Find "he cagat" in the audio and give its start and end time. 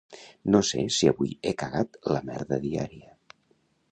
1.45-2.01